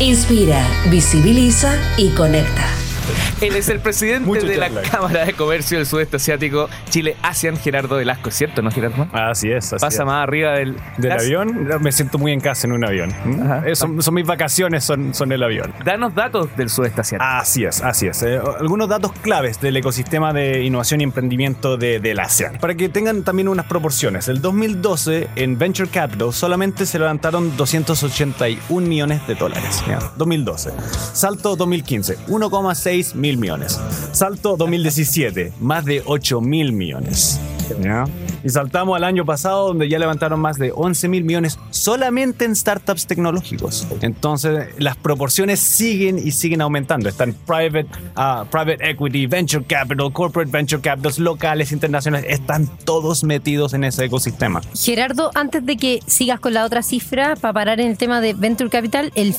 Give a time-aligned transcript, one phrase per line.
[0.00, 2.89] Inspira, visibiliza y conecta.
[3.40, 4.90] Él es el presidente Mucho de la lag.
[4.90, 8.62] Cámara de Comercio del Sudeste Asiático Chile-ASEAN, Gerardo Velasco, ¿cierto?
[8.62, 9.08] ¿No, Gerardo?
[9.12, 10.06] Así es, así Pasa es.
[10.06, 13.12] más arriba del, Del avión, me siento muy en casa en un avión.
[13.42, 13.62] Ajá.
[13.66, 15.72] Eh, son, son mis vacaciones, son, son el avión.
[15.84, 17.30] Danos datos del Sudeste Asiático.
[17.30, 18.22] Así es, así es.
[18.22, 22.58] Eh, algunos datos claves del ecosistema de innovación y emprendimiento de, del ASEAN.
[22.58, 24.28] Para que tengan también unas proporciones.
[24.28, 29.82] El 2012 en Venture Capital solamente se levantaron 281 millones de dólares.
[29.86, 29.98] ¿ya?
[30.16, 30.70] 2012.
[31.12, 33.80] Salto 2015, 1,6 mil millones.
[34.12, 37.40] Salto 2017, más de 8 mil millones.
[37.80, 38.04] ¿ya?
[38.42, 42.54] Y saltamos al año pasado donde ya levantaron más de 11 mil millones solamente en
[42.54, 43.86] startups tecnológicos.
[44.02, 47.08] Entonces las proporciones siguen y siguen aumentando.
[47.08, 47.86] Están private,
[48.16, 54.04] ah, private equity, venture capital, corporate venture capitals, locales, internacionales, están todos metidos en ese
[54.04, 54.60] ecosistema.
[54.74, 58.34] Gerardo, antes de que sigas con la otra cifra, para parar en el tema de
[58.34, 59.34] Venture Capital, el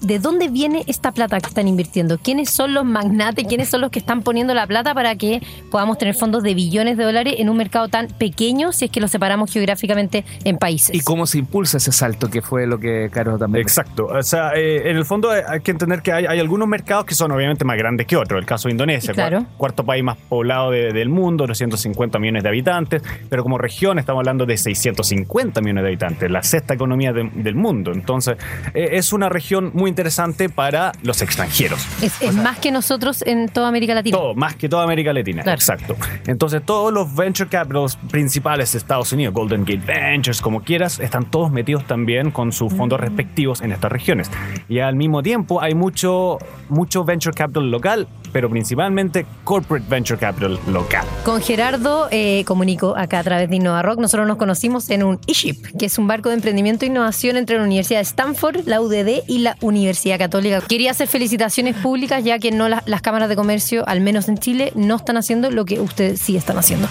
[0.00, 2.16] ¿de dónde viene esta plata que están invirtiendo?
[2.18, 3.46] ¿Quiénes son los magnates?
[3.46, 6.96] ¿Quiénes son los que están poniendo la plata para que podamos tener fondos de billones
[6.96, 10.94] de dólares en un mercado tan pequeño si es que lo separamos geográficamente en países?
[10.94, 13.62] ¿Y cómo se impulsa ese salto que fue lo que Caro también?
[13.62, 14.06] Exacto.
[14.06, 17.04] O sea, eh, en el fondo hay, hay que entender que hay, hay algunos mercados
[17.04, 18.38] que son obviamente más grandes que otros.
[18.40, 19.40] El caso de Indonesia, Claro.
[19.40, 23.98] cua- cuarto país más poblado de- del mundo, 250 millones de habitantes, pero como región
[23.98, 27.92] estamos hablando de 650 millones de habitantes, la sexta economía de- del mundo.
[27.92, 28.36] Entonces,
[28.74, 31.86] eh, es una región muy interesante para los extranjeros.
[32.02, 34.16] Es, es más que nosotros en toda América Latina.
[34.16, 35.42] Todo, más que toda América Latina.
[35.42, 35.56] Claro.
[35.56, 35.96] Exacto.
[36.26, 41.24] Entonces, todos los venture capitals principales de Estados Unidos, Golden Gate Ventures, como quieras, están
[41.30, 44.30] todos metidos también con sus fondos respectivos en estas regiones.
[44.68, 46.38] Y al mismo tiempo, hay mucho,
[46.68, 51.04] mucho venture capital local, pero principalmente corporate venture capital local.
[51.24, 54.00] Con Gerardo eh, comunico acá a través de Innova Rock.
[54.00, 57.56] Nosotros nos conocimos en un eShip, que es un barco de emprendimiento e innovación entre
[57.56, 60.60] la Universidad de Stanford, la UDD y la Universidad Católica.
[60.62, 64.38] Quería hacer felicitaciones públicas, ya que no las, las cámaras de comercio, al menos en
[64.38, 66.88] Chile, no están haciendo lo que ustedes sí están haciendo.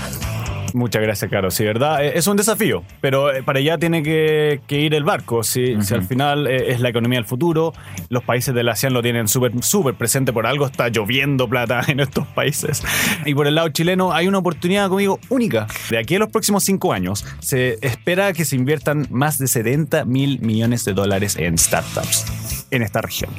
[0.74, 1.52] Muchas gracias, Caro.
[1.52, 2.04] Sí, ¿verdad?
[2.06, 5.44] Eh, Es un desafío, pero eh, para allá tiene que, que ir el barco.
[5.44, 7.74] Si, si al final eh, es la economía del futuro,
[8.10, 12.00] los países del ASEAN lo tienen súper súper presente por algo, está lloviendo plata en
[12.00, 12.84] estos países.
[13.26, 15.68] Y por el lado chileno hay una oportunidad, como digo, única.
[15.90, 20.06] De aquí a los próximos cinco años se espera que se inviertan más de 70
[20.06, 22.26] mil millones de dólares en startups
[22.72, 23.32] en esta región.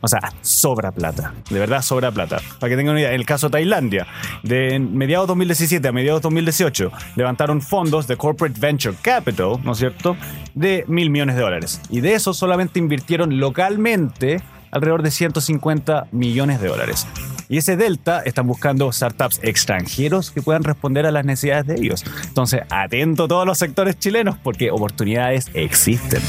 [0.00, 1.34] O sea, sobra plata.
[1.50, 2.40] De verdad, sobra plata.
[2.58, 4.06] Para que tengan una idea, en el caso de Tailandia,
[4.42, 10.16] de mediados 2017 a mediados 2018, levantaron fondos de Corporate Venture Capital, ¿no es cierto?,
[10.54, 11.80] de mil millones de dólares.
[11.90, 17.06] Y de eso solamente invirtieron localmente alrededor de 150 millones de dólares.
[17.48, 22.04] Y ese delta están buscando startups extranjeros que puedan responder a las necesidades de ellos.
[22.28, 26.22] Entonces, atento a todos los sectores chilenos porque oportunidades existen.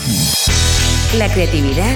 [1.17, 1.95] La creatividad